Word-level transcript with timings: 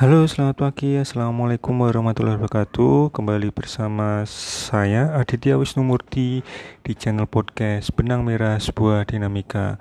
Halo, 0.00 0.24
selamat 0.24 0.56
pagi. 0.56 0.96
Assalamualaikum 0.96 1.76
warahmatullahi 1.76 2.40
wabarakatuh. 2.40 3.12
Kembali 3.12 3.52
bersama 3.52 4.24
saya 4.24 5.12
Aditya 5.12 5.60
Wisnumurti 5.60 6.40
di 6.80 6.92
channel 6.96 7.28
podcast 7.28 7.92
Benang 7.92 8.24
Merah 8.24 8.56
Sebuah 8.56 9.04
Dinamika. 9.04 9.76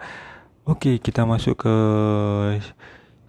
Oke, 0.68 1.00
kita 1.00 1.24
masuk 1.24 1.64
ke 1.64 1.76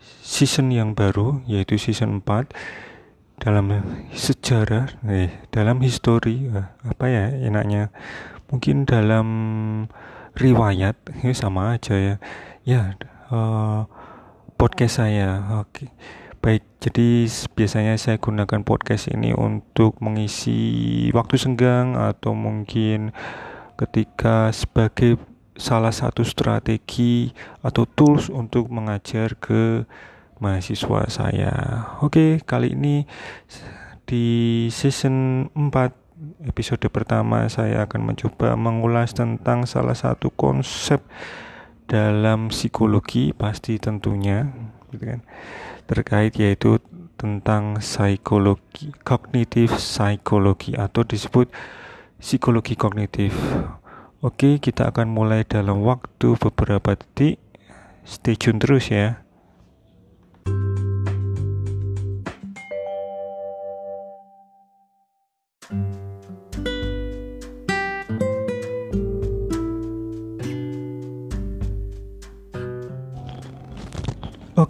season 0.02 0.74
yang 0.74 0.98
baru 0.98 1.46
yaitu 1.46 1.78
season 1.78 2.26
4 2.26 2.50
dalam 3.38 3.70
sejarah 4.10 4.90
eh 5.06 5.30
dalam 5.54 5.78
histori 5.86 6.50
eh, 6.50 6.74
apa 6.82 7.06
ya 7.06 7.30
enaknya 7.38 7.94
mungkin 8.50 8.82
dalam 8.82 9.28
riwayat 10.34 10.98
ini 11.22 11.38
sama 11.38 11.78
aja 11.78 11.94
ya 11.94 12.16
ya 12.66 12.98
uh, 13.30 13.86
podcast 14.58 14.98
saya 14.98 15.54
oke 15.54 15.70
okay. 15.70 16.18
Baik, 16.40 16.64
jadi 16.80 17.28
biasanya 17.52 18.00
saya 18.00 18.16
gunakan 18.16 18.64
podcast 18.64 19.12
ini 19.12 19.36
untuk 19.36 20.00
mengisi 20.00 21.12
waktu 21.12 21.36
senggang 21.36 22.00
atau 22.00 22.32
mungkin 22.32 23.12
ketika 23.76 24.48
sebagai 24.48 25.20
salah 25.60 25.92
satu 25.92 26.24
strategi 26.24 27.28
atau 27.60 27.84
tools 27.84 28.32
untuk 28.32 28.72
mengajar 28.72 29.36
ke 29.36 29.84
mahasiswa 30.40 31.12
saya. 31.12 31.52
Oke, 32.00 32.40
kali 32.40 32.72
ini 32.72 33.04
di 34.08 34.64
season 34.72 35.44
4 35.52 36.48
episode 36.48 36.88
pertama 36.88 37.52
saya 37.52 37.84
akan 37.84 38.16
mencoba 38.16 38.56
mengulas 38.56 39.12
tentang 39.12 39.68
salah 39.68 39.92
satu 39.92 40.32
konsep 40.32 41.04
dalam 41.84 42.48
psikologi 42.48 43.36
pasti 43.36 43.76
tentunya 43.76 44.48
gitu 44.90 45.04
kan 45.04 45.20
terkait 45.90 46.30
yaitu 46.38 46.78
tentang 47.18 47.82
psikologi 47.82 48.94
kognitif 49.02 49.74
psikologi 49.74 50.78
atau 50.78 51.02
disebut 51.02 51.50
psikologi 52.22 52.78
kognitif. 52.78 53.34
Oke, 54.22 54.62
kita 54.62 54.94
akan 54.94 55.10
mulai 55.10 55.42
dalam 55.42 55.82
waktu 55.82 56.38
beberapa 56.38 56.94
detik. 56.94 57.42
Stay 58.06 58.38
tune 58.38 58.62
terus 58.62 58.92
ya. 58.92 59.24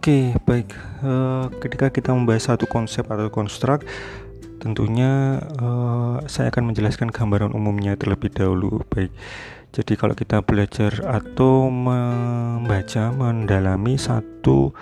Oke, 0.00 0.32
baik. 0.48 0.72
Uh, 1.04 1.52
ketika 1.60 1.92
kita 1.92 2.16
membahas 2.16 2.48
satu 2.48 2.64
konsep 2.64 3.04
atau 3.04 3.28
konstruk, 3.28 3.84
tentunya 4.56 5.44
uh, 5.60 6.24
saya 6.24 6.48
akan 6.48 6.72
menjelaskan 6.72 7.12
gambaran 7.12 7.52
umumnya 7.52 8.00
terlebih 8.00 8.32
dahulu. 8.32 8.80
Baik. 8.88 9.12
Jadi 9.76 10.00
kalau 10.00 10.16
kita 10.16 10.40
belajar 10.40 11.04
atau 11.04 11.68
membaca, 11.68 13.12
mendalami 13.12 14.00
satu 14.00 14.72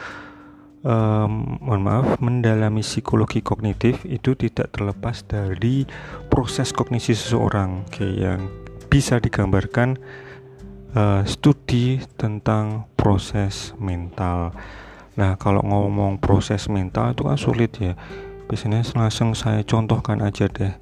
um, 0.86 1.58
mohon 1.66 1.82
maaf, 1.82 2.22
mendalami 2.22 2.86
psikologi 2.86 3.42
kognitif 3.42 4.06
itu 4.06 4.38
tidak 4.38 4.70
terlepas 4.70 5.26
dari 5.26 5.82
proses 6.30 6.70
kognisi 6.70 7.18
seseorang, 7.18 7.90
oke, 7.90 8.06
yang 8.06 8.46
bisa 8.86 9.18
digambarkan 9.18 9.98
uh, 10.94 11.26
studi 11.26 11.98
tentang 12.14 12.86
proses 12.94 13.74
mental. 13.82 14.54
Nah, 15.18 15.34
kalau 15.34 15.60
ngomong 15.66 16.22
proses 16.22 16.70
mental 16.70 17.12
itu 17.12 17.26
kan 17.26 17.34
sulit 17.34 17.74
ya. 17.82 17.98
Biasanya 18.46 18.86
langsung 18.94 19.34
saya 19.34 19.66
contohkan 19.66 20.22
aja 20.22 20.46
deh. 20.46 20.72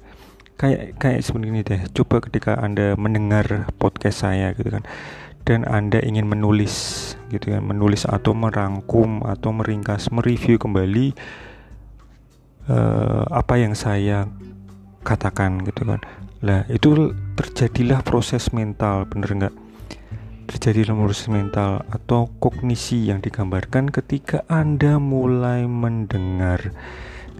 Kayak 0.57 0.95
kayak 1.01 1.19
seperti 1.25 1.45
ini 1.49 1.61
deh. 1.65 1.81
Coba 1.91 2.21
ketika 2.21 2.61
Anda 2.61 2.93
mendengar 2.93 3.65
podcast 3.81 4.23
saya 4.23 4.53
gitu 4.53 4.69
kan 4.69 4.85
dan 5.47 5.63
Anda 5.63 6.03
ingin 6.03 6.27
menulis 6.27 7.15
gitu 7.31 7.55
kan, 7.55 7.63
menulis 7.63 8.03
atau 8.03 8.35
merangkum 8.35 9.23
atau 9.23 9.55
meringkas, 9.55 10.11
mereview 10.11 10.59
kembali 10.59 11.15
uh, 12.67 13.23
apa 13.31 13.55
yang 13.55 13.71
saya 13.71 14.27
katakan 15.07 15.63
gitu 15.63 15.87
kan. 15.87 16.03
Lah, 16.43 16.67
itu 16.67 17.15
terjadilah 17.39 18.03
proses 18.03 18.51
mental, 18.51 19.07
bener 19.07 19.31
nggak? 19.31 19.55
Terjadi 20.47 20.87
proses 20.95 21.27
mental 21.27 21.83
atau 21.91 22.31
kognisi 22.39 23.11
yang 23.11 23.19
digambarkan 23.19 23.91
ketika 23.91 24.47
Anda 24.47 24.95
mulai 24.95 25.67
mendengar 25.67 26.71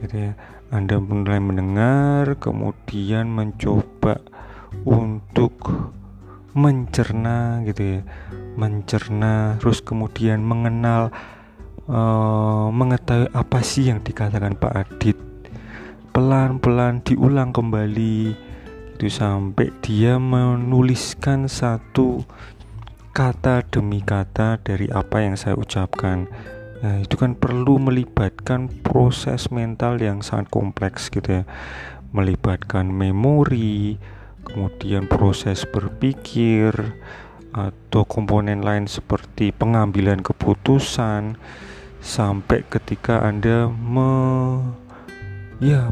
gitu 0.03 0.15
ya. 0.15 0.31
Anda 0.67 0.99
mulai 0.99 1.39
mendengar 1.39 2.35
kemudian 2.43 3.31
mencoba 3.31 4.19
untuk 4.83 5.55
mencerna 6.51 7.63
gitu 7.63 7.81
ya. 7.81 8.01
Mencerna 8.59 9.55
terus 9.63 9.79
kemudian 9.79 10.43
mengenal 10.43 11.15
uh, 11.87 12.67
mengetahui 12.67 13.31
apa 13.31 13.59
sih 13.63 13.87
yang 13.87 14.03
dikatakan 14.03 14.59
Pak 14.59 14.73
Adit. 14.75 15.17
Pelan-pelan 16.11 17.05
diulang 17.07 17.55
kembali 17.55 18.35
itu 18.97 19.07
sampai 19.13 19.69
dia 19.85 20.17
menuliskan 20.17 21.45
satu 21.45 22.25
kata 23.17 23.65
demi 23.65 24.05
kata 24.05 24.61
dari 24.61 24.93
apa 24.93 25.25
yang 25.25 25.33
saya 25.33 25.57
ucapkan. 25.57 26.29
Nah, 26.85 27.01
itu 27.01 27.17
kan 27.17 27.33
perlu 27.33 27.81
melibatkan 27.81 28.69
proses 28.85 29.49
mental 29.49 29.97
yang 29.97 30.21
sangat 30.21 30.53
kompleks 30.53 31.09
gitu 31.09 31.41
ya. 31.41 31.43
Melibatkan 32.13 32.93
memori, 32.93 33.97
kemudian 34.45 35.09
proses 35.09 35.65
berpikir 35.65 36.77
atau 37.57 38.05
komponen 38.05 38.61
lain 38.61 38.85
seperti 38.85 39.49
pengambilan 39.49 40.21
keputusan 40.21 41.41
sampai 41.97 42.69
ketika 42.69 43.25
Anda 43.25 43.65
me 43.65 44.13
ya 45.57 45.89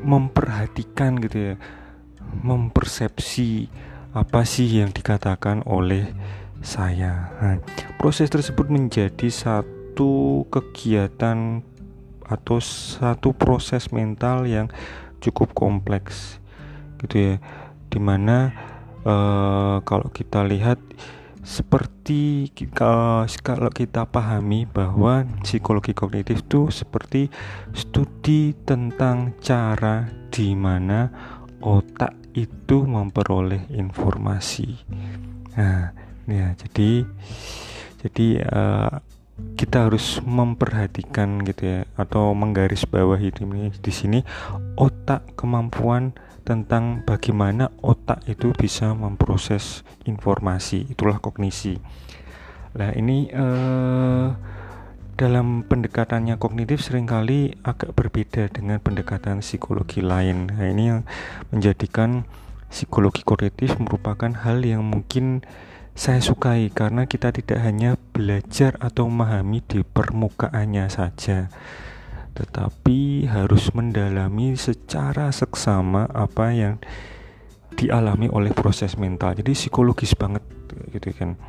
memperhatikan 0.00 1.20
gitu 1.20 1.52
ya, 1.52 1.54
mempersepsi 2.40 3.68
apa 4.16 4.48
sih 4.48 4.80
yang 4.80 4.96
dikatakan 4.96 5.60
oleh 5.68 6.08
saya. 6.60 7.32
Nah, 7.40 7.56
proses 8.00 8.28
tersebut 8.28 8.68
menjadi 8.68 9.28
satu 9.28 10.44
kegiatan 10.48 11.62
atau 12.26 12.58
satu 12.58 13.30
proses 13.32 13.90
mental 13.94 14.44
yang 14.50 14.66
cukup 15.22 15.54
kompleks, 15.54 16.42
gitu 17.02 17.16
ya. 17.16 17.34
Di 17.86 18.02
mana 18.02 18.50
uh, 19.06 19.78
kalau 19.86 20.10
kita 20.10 20.42
lihat 20.44 20.82
seperti 21.46 22.50
kalau 22.74 23.70
kita 23.70 24.02
pahami 24.10 24.66
bahwa 24.66 25.22
psikologi 25.46 25.94
kognitif 25.94 26.42
itu 26.42 26.74
seperti 26.74 27.30
studi 27.70 28.50
tentang 28.66 29.38
cara 29.38 30.10
di 30.34 30.58
mana 30.58 31.06
otak 31.62 32.34
itu 32.34 32.82
memperoleh 32.82 33.70
informasi. 33.78 34.74
Nah, 35.54 35.94
ya 36.26 36.54
jadi 36.58 37.06
jadi 38.02 38.28
uh, 38.46 38.94
kita 39.56 39.88
harus 39.88 40.20
memperhatikan 40.24 41.44
gitu 41.44 41.62
ya 41.68 41.80
atau 42.00 42.32
menggaris 42.32 42.88
bawah 42.88 43.20
ini 43.20 43.68
di 43.68 43.92
sini 43.92 44.24
otak 44.80 45.36
kemampuan 45.36 46.16
tentang 46.46 47.02
bagaimana 47.02 47.74
otak 47.82 48.22
itu 48.30 48.54
bisa 48.54 48.94
memproses 48.94 49.82
informasi 50.06 50.86
itulah 50.88 51.18
kognisi. 51.18 51.76
Nah 52.78 52.94
ini 52.94 53.28
uh, 53.34 54.30
dalam 55.18 55.66
pendekatannya 55.66 56.38
kognitif 56.38 56.84
sering 56.84 57.08
kali 57.08 57.56
agak 57.66 57.92
berbeda 57.98 58.52
dengan 58.52 58.78
pendekatan 58.78 59.42
psikologi 59.42 60.04
lain. 60.04 60.54
Nah 60.54 60.70
ini 60.70 60.84
yang 60.92 61.00
menjadikan 61.50 62.28
psikologi 62.70 63.26
kognitif 63.26 63.74
merupakan 63.82 64.30
hal 64.46 64.62
yang 64.62 64.86
mungkin 64.86 65.42
saya 65.96 66.20
sukai 66.20 66.68
karena 66.68 67.08
kita 67.08 67.32
tidak 67.32 67.56
hanya 67.64 67.96
belajar 68.12 68.76
atau 68.84 69.08
memahami 69.08 69.64
di 69.64 69.80
permukaannya 69.80 70.92
saja, 70.92 71.48
tetapi 72.36 73.24
harus 73.24 73.72
mendalami 73.72 74.60
secara 74.60 75.32
seksama 75.32 76.04
apa 76.12 76.52
yang 76.52 76.76
dialami 77.80 78.28
oleh 78.28 78.52
proses 78.52 79.00
mental. 79.00 79.40
Jadi 79.40 79.56
psikologis 79.56 80.12
banget 80.12 80.44
gitu 80.92 81.16
kan. 81.16 81.40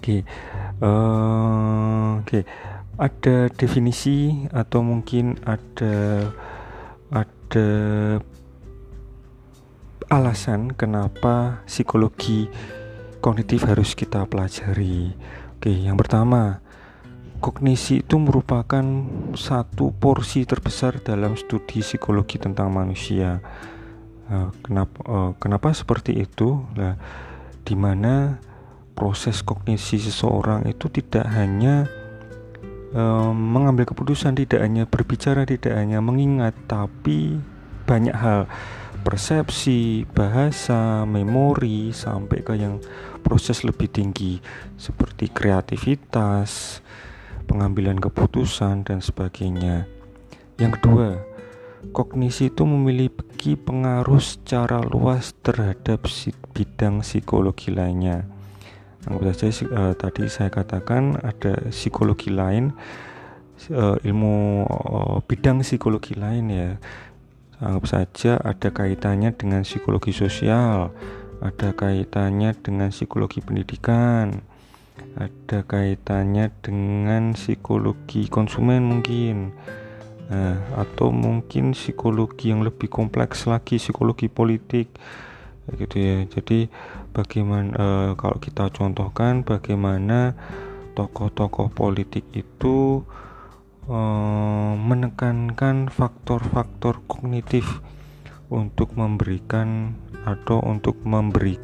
Oke, 0.00 0.24
uh, 0.80 2.24
oke, 2.24 2.40
ada 2.96 3.36
definisi 3.52 4.48
atau 4.48 4.80
mungkin 4.80 5.36
ada 5.44 6.32
ada 7.12 7.68
alasan 10.08 10.72
kenapa 10.72 11.60
psikologi 11.68 12.48
kognitif 13.20 13.68
harus 13.68 13.92
kita 13.92 14.24
pelajari. 14.26 15.12
Oke, 15.60 15.70
yang 15.70 15.94
pertama, 16.00 16.64
kognisi 17.40 18.00
itu 18.00 18.16
merupakan 18.16 18.84
satu 19.36 19.92
porsi 19.96 20.48
terbesar 20.48 21.00
dalam 21.00 21.36
studi 21.36 21.84
psikologi 21.84 22.40
tentang 22.40 22.72
manusia. 22.72 23.40
Uh, 24.30 24.48
kenapa 24.64 24.98
uh, 25.04 25.30
kenapa 25.36 25.72
seperti 25.76 26.16
itu? 26.16 26.64
Nah, 26.76 26.96
di 27.64 27.76
mana 27.76 28.40
proses 28.96 29.40
kognisi 29.40 30.00
seseorang 30.00 30.68
itu 30.68 30.88
tidak 30.92 31.28
hanya 31.32 31.88
um, 32.92 33.32
mengambil 33.36 33.88
keputusan, 33.88 34.36
tidak 34.36 34.60
hanya 34.60 34.84
berbicara, 34.84 35.48
tidak 35.48 35.76
hanya 35.76 36.04
mengingat, 36.04 36.52
tapi 36.68 37.40
banyak 37.88 38.14
hal 38.14 38.46
persepsi, 39.00 40.04
bahasa, 40.08 41.04
memori 41.08 41.90
sampai 41.90 42.38
ke 42.44 42.54
yang 42.56 42.78
proses 43.20 43.64
lebih 43.64 43.88
tinggi 43.90 44.40
seperti 44.76 45.28
kreativitas, 45.32 46.80
pengambilan 47.50 47.98
keputusan 47.98 48.86
dan 48.86 49.02
sebagainya. 49.02 49.84
Yang 50.60 50.72
kedua, 50.80 51.08
kognisi 51.96 52.52
itu 52.52 52.68
memiliki 52.68 53.56
pengaruh 53.56 54.20
secara 54.20 54.84
luas 54.84 55.32
terhadap 55.40 56.04
bidang 56.52 57.00
psikologi 57.00 57.72
lainnya. 57.72 58.28
Anggap 59.08 59.32
saja 59.32 59.64
uh, 59.72 59.94
tadi 59.96 60.28
saya 60.28 60.52
katakan 60.52 61.16
ada 61.24 61.72
psikologi 61.72 62.28
lain, 62.28 62.76
uh, 63.72 63.96
ilmu 64.04 64.68
uh, 64.68 65.18
bidang 65.24 65.64
psikologi 65.64 66.12
lain 66.12 66.44
ya. 66.52 66.70
Anggap 67.60 67.84
saja 67.86 68.32
ada 68.40 68.72
kaitannya 68.72 69.36
dengan 69.36 69.62
psikologi 69.68 70.16
sosial, 70.16 70.90
ada 71.44 71.76
kaitannya 71.76 72.56
dengan 72.56 72.88
psikologi 72.88 73.44
pendidikan, 73.44 74.40
ada 75.20 75.60
kaitannya 75.68 76.48
dengan 76.64 77.36
psikologi 77.36 78.32
konsumen 78.32 78.84
mungkin. 78.88 79.52
Nah, 80.30 80.56
atau 80.78 81.10
mungkin 81.10 81.74
psikologi 81.74 82.54
yang 82.54 82.64
lebih 82.64 82.86
kompleks 82.88 83.44
lagi, 83.50 83.76
psikologi 83.76 84.30
politik 84.30 84.94
gitu 85.78 85.96
ya 86.02 86.26
jadi 86.26 86.66
bagaimana 87.14 87.70
e, 87.70 87.86
kalau 88.18 88.38
kita 88.42 88.74
contohkan 88.74 89.46
bagaimana 89.46 90.34
tokoh-tokoh 90.98 91.70
politik 91.70 92.26
itu 92.34 93.06
e, 93.90 94.00
menekankan 94.78 95.90
faktor-faktor 95.90 97.02
kognitif 97.10 97.82
untuk 98.50 98.94
memberikan 98.94 99.98
atau 100.22 100.62
untuk 100.62 100.98
memberi 101.02 101.58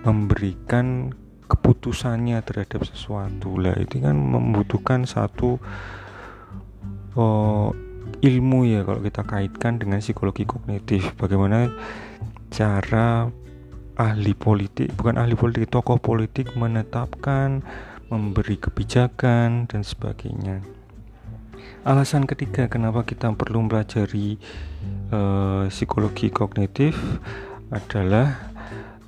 memberikan 0.00 1.12
keputusannya 1.44 2.40
terhadap 2.40 2.88
sesuatu. 2.88 3.60
Lah 3.60 3.76
itu 3.76 4.00
kan 4.00 4.16
membutuhkan 4.16 5.04
satu 5.04 5.60
oh, 7.18 7.74
ilmu 8.24 8.60
ya 8.64 8.80
kalau 8.86 9.04
kita 9.04 9.22
kaitkan 9.26 9.76
dengan 9.76 10.00
psikologi 10.00 10.48
kognitif. 10.48 11.12
Bagaimana 11.20 11.68
cara 12.48 13.28
ahli 14.00 14.32
politik 14.32 14.96
bukan 14.96 15.20
ahli 15.20 15.36
politik 15.36 15.68
tokoh 15.68 16.00
politik 16.00 16.56
menetapkan 16.56 17.60
memberi 18.08 18.56
kebijakan 18.56 19.68
dan 19.68 19.84
sebagainya 19.84 20.79
alasan 21.82 22.28
ketiga 22.28 22.68
kenapa 22.68 23.02
kita 23.06 23.32
perlu 23.32 23.64
mempelajari 23.64 24.36
uh, 25.12 25.66
psikologi 25.68 26.28
kognitif 26.28 26.96
adalah 27.70 28.52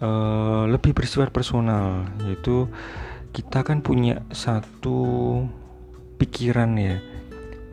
uh, 0.00 0.64
lebih 0.70 0.96
bersifat 0.96 1.30
personal. 1.34 2.08
Yaitu 2.24 2.70
kita 3.32 3.64
kan 3.64 3.80
punya 3.80 4.20
satu 4.32 5.40
pikiran 6.20 6.76
ya 6.78 6.96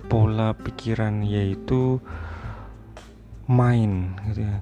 pola 0.09 0.57
pikiran 0.57 1.21
yaitu 1.21 2.01
main 3.45 4.17
gitu 4.29 4.45
ya. 4.45 4.57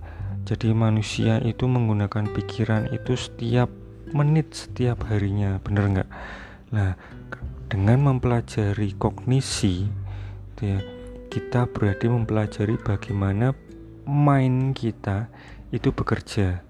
Jadi 0.47 0.71
manusia 0.71 1.43
itu 1.43 1.67
menggunakan 1.67 2.31
pikiran 2.31 2.87
itu 2.95 3.19
setiap 3.19 3.67
menit 4.15 4.55
setiap 4.55 5.03
harinya, 5.11 5.59
bener 5.59 5.83
nggak? 5.91 6.09
Nah, 6.71 6.95
dengan 7.67 7.99
mempelajari 8.07 8.95
kognisi, 8.95 9.91
ya, 10.61 10.79
kita 11.27 11.69
berarti 11.69 12.09
mempelajari 12.09 12.75
bagaimana 12.81 13.53
mind 14.07 14.77
kita 14.77 15.27
itu 15.75 15.91
bekerja 15.91 16.63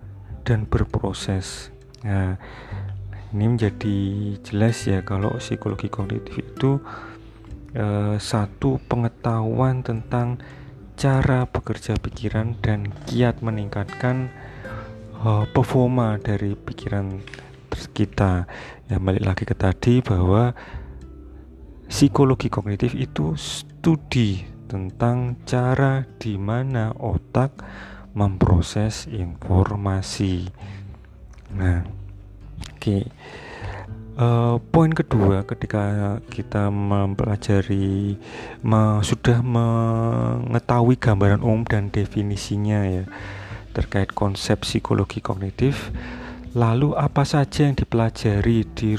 dan 0.44 0.66
berproses. 0.66 1.70
Nah, 2.02 2.40
ini 3.36 3.46
menjadi 3.46 3.98
jelas 4.42 4.88
ya 4.88 5.04
kalau 5.04 5.36
psikologi 5.38 5.92
kognitif 5.92 6.34
itu 6.40 6.80
eh, 7.76 8.16
satu 8.18 8.80
pengetahuan 8.88 9.84
tentang 9.84 10.40
cara 10.98 11.46
bekerja 11.46 11.94
pikiran 12.02 12.58
dan 12.58 12.90
kiat 13.06 13.46
meningkatkan 13.46 14.34
uh, 15.22 15.46
performa 15.46 16.18
dari 16.18 16.58
pikiran 16.58 17.22
kita. 17.94 18.50
Ya 18.90 18.98
balik 18.98 19.22
lagi 19.22 19.44
ke 19.46 19.54
tadi 19.54 20.02
bahwa 20.02 20.58
psikologi 21.88 22.52
kognitif 22.52 22.94
itu 22.94 23.34
studi 23.40 24.44
tentang 24.68 25.40
cara 25.48 26.04
di 26.20 26.36
mana 26.36 26.92
otak 26.92 27.64
memproses 28.12 29.08
informasi. 29.08 30.52
Nah, 31.56 31.88
oke. 31.88 32.78
Okay. 32.78 33.04
Uh, 34.18 34.58
poin 34.74 34.90
kedua 34.90 35.46
ketika 35.46 36.18
kita 36.34 36.74
mempelajari 36.74 38.18
me, 38.66 38.82
sudah 39.06 39.46
mengetahui 39.46 40.98
gambaran 40.98 41.46
umum 41.46 41.62
dan 41.70 41.94
definisinya 41.94 42.82
ya 42.90 43.06
terkait 43.78 44.10
konsep 44.18 44.66
psikologi 44.66 45.22
kognitif 45.22 45.94
lalu 46.58 46.98
apa 46.98 47.22
saja 47.30 47.70
yang 47.70 47.78
dipelajari 47.78 48.66
di 48.74 48.98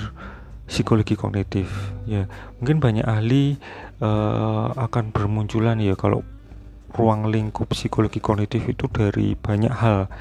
psikologi 0.68 1.16
kognitif. 1.16 1.66
Ya 2.04 2.28
mungkin 2.60 2.78
banyak 2.78 3.08
ahli 3.08 3.56
uh, 4.04 4.76
akan 4.76 5.10
bermunculan 5.10 5.80
ya 5.80 5.96
kalau 5.96 6.22
ruang 6.92 7.28
lingkup 7.32 7.72
psikologi 7.72 8.20
kognitif 8.20 8.68
itu 8.68 8.86
dari 8.92 9.34
banyak 9.34 9.72
hal. 9.72 10.12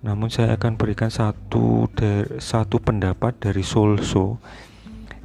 Namun 0.00 0.32
saya 0.32 0.56
akan 0.56 0.80
berikan 0.80 1.12
satu 1.12 1.88
dari, 1.92 2.40
satu 2.40 2.80
pendapat 2.80 3.36
dari 3.36 3.60
Solso 3.60 4.40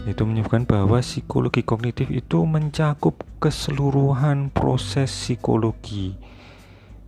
itu 0.03 0.21
menyebutkan 0.27 0.67
bahwa 0.67 0.99
psikologi 0.99 1.63
kognitif 1.63 2.11
itu 2.11 2.43
mencakup 2.43 3.23
keseluruhan 3.39 4.51
proses 4.51 5.09
psikologi. 5.09 6.13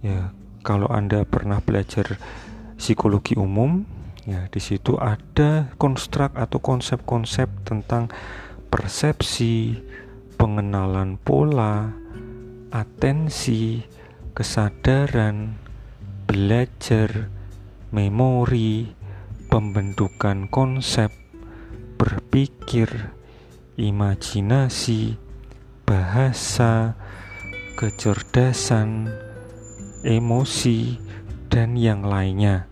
Ya, 0.01 0.31
kalau 0.63 0.89
Anda 0.89 1.27
pernah 1.27 1.61
belajar 1.61 2.17
psikologi 2.79 3.37
umum, 3.37 3.85
ya 4.27 4.51
di 4.51 4.59
situ 4.59 4.99
ada 4.99 5.71
konstruk 5.79 6.35
atau 6.35 6.59
konsep-konsep 6.59 7.47
tentang 7.63 8.11
persepsi, 8.67 9.79
pengenalan 10.35 11.15
pola, 11.15 11.95
atensi, 12.75 13.79
kesadaran, 14.35 15.55
belajar, 16.27 17.31
memori, 17.95 18.91
pembentukan 19.47 20.51
konsep, 20.51 21.09
berpikir, 21.95 23.15
imajinasi, 23.79 25.15
bahasa, 25.87 26.99
kecerdasan, 27.79 29.07
emosi, 30.03 30.99
dan 31.47 31.79
yang 31.79 32.03
lainnya. 32.03 32.67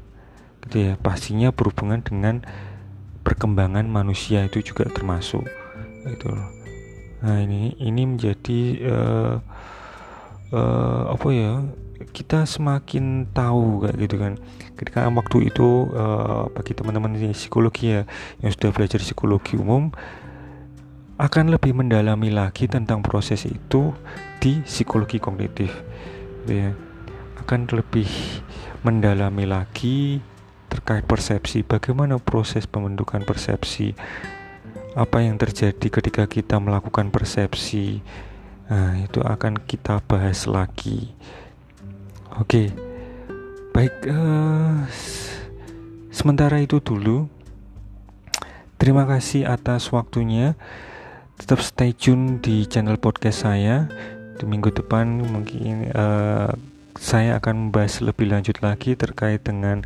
Gitu 0.66 0.92
ya, 0.92 0.94
pastinya 0.98 1.54
berhubungan 1.54 2.02
dengan 2.02 2.42
perkembangan 3.26 3.86
manusia 3.90 4.46
itu 4.46 4.62
juga 4.62 4.90
termasuk. 4.90 5.46
Itu. 6.06 6.30
Nah 7.26 7.42
ini 7.42 7.74
ini 7.82 8.02
menjadi 8.06 8.62
uh, 8.86 9.36
uh, 10.54 11.02
apa 11.14 11.30
ya? 11.34 11.54
kita 11.96 12.44
semakin 12.44 13.32
tahu 13.32 13.88
kayak 13.88 13.96
gitu 14.08 14.16
kan 14.20 14.34
ketika 14.76 15.08
waktu 15.08 15.48
itu 15.48 15.88
uh, 15.96 16.52
bagi 16.52 16.76
teman-teman 16.76 17.16
psikologi 17.32 17.96
ya 17.96 18.04
yang 18.44 18.52
sudah 18.52 18.72
belajar 18.76 19.00
psikologi 19.00 19.56
umum 19.56 19.92
akan 21.16 21.56
lebih 21.56 21.72
mendalami 21.72 22.28
lagi 22.32 22.68
tentang 22.68 23.00
proses 23.00 23.48
itu 23.48 23.96
di 24.44 24.60
psikologi 24.68 25.24
kognitif 25.24 25.72
ya 26.52 26.76
akan 27.40 27.72
lebih 27.72 28.08
mendalami 28.84 29.48
lagi 29.48 30.20
terkait 30.76 31.08
persepsi 31.08 31.64
bagaimana 31.64 32.20
proses 32.20 32.68
pembentukan 32.68 33.24
persepsi 33.24 33.96
apa 34.96 35.24
yang 35.24 35.40
terjadi 35.40 35.88
ketika 35.88 36.28
kita 36.28 36.60
melakukan 36.60 37.12
persepsi 37.12 38.04
nah 38.68 38.98
itu 38.98 39.22
akan 39.22 39.62
kita 39.62 40.02
bahas 40.04 40.50
lagi 40.50 41.14
Oke, 42.36 42.68
baik. 43.72 43.96
Uh, 44.12 44.84
sementara 46.12 46.60
itu 46.60 46.84
dulu. 46.84 47.32
Terima 48.76 49.08
kasih 49.08 49.48
atas 49.48 49.88
waktunya. 49.96 50.60
tetap 51.36 51.60
stay 51.60 51.92
tune 51.92 52.40
di 52.40 52.64
channel 52.64 52.96
podcast 52.96 53.44
saya 53.44 53.92
di 54.40 54.48
minggu 54.48 54.72
depan 54.72 55.20
mungkin 55.20 55.92
uh, 55.92 56.48
saya 56.96 57.36
akan 57.44 57.68
membahas 57.68 58.00
lebih 58.00 58.32
lanjut 58.32 58.64
lagi 58.64 58.96
terkait 58.96 59.44
dengan 59.44 59.84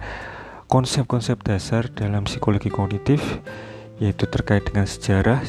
konsep-konsep 0.69 1.41
dasar 1.41 1.89
dalam 1.89 2.29
psikologi 2.29 2.69
kognitif 2.69 3.41
yaitu 3.97 4.29
terkait 4.29 4.61
dengan 4.69 4.85
sejarah 4.85 5.41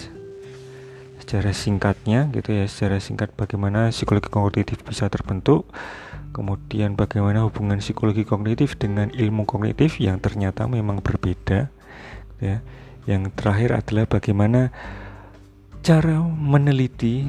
sejarah 1.20 1.52
singkatnya 1.52 2.32
gitu 2.32 2.56
ya 2.56 2.64
sejarah 2.64 2.98
singkat 3.04 3.28
bagaimana 3.36 3.92
psikologi 3.92 4.32
kognitif 4.32 4.80
bisa 4.80 5.12
terbentuk 5.12 5.68
kemudian 6.32 6.96
bagaimana 6.96 7.44
hubungan 7.44 7.84
psikologi 7.84 8.24
kognitif 8.24 8.80
dengan 8.80 9.12
ilmu 9.12 9.44
kognitif 9.44 10.00
yang 10.00 10.18
ternyata 10.24 10.64
memang 10.64 11.04
berbeda 11.04 11.68
ya. 12.40 12.64
Yang 13.04 13.32
terakhir 13.36 13.70
adalah 13.84 14.04
bagaimana 14.06 14.70
cara 15.84 16.20
meneliti 16.24 17.28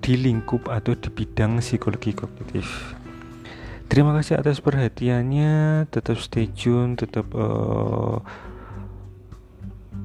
di 0.00 0.14
lingkup 0.14 0.68
atau 0.68 0.94
di 0.94 1.08
bidang 1.10 1.58
psikologi 1.58 2.12
kognitif 2.12 2.99
terima 3.90 4.14
kasih 4.16 4.38
atas 4.38 4.62
perhatiannya 4.62 5.84
tetap 5.90 6.16
stay 6.22 6.46
tune 6.46 6.94
tetap 6.94 7.26
uh, 7.34 8.22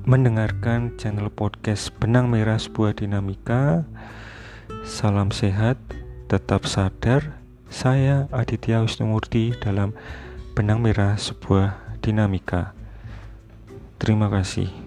mendengarkan 0.05 0.93
channel 1.01 1.33
podcast 1.33 1.89
Benang 1.97 2.29
Merah 2.29 2.61
Sebuah 2.61 2.93
Dinamika. 2.93 3.89
Salam 4.85 5.33
sehat, 5.33 5.81
tetap 6.29 6.69
sadar. 6.69 7.41
Saya 7.73 8.29
Aditya 8.29 8.85
Wisnumurti 8.85 9.57
dalam 9.57 9.97
Benang 10.53 10.85
Merah 10.85 11.17
Sebuah 11.17 11.97
Dinamika. 12.05 12.77
Terima 13.97 14.29
kasih. 14.29 14.84